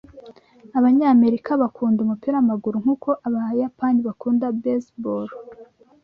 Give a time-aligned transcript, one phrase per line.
[0.77, 5.27] Abanyamerika bakunda umupira wamaguru nkuko abayapani bakunda baseball.